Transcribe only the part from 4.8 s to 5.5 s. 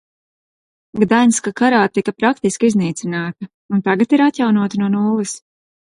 no nulles.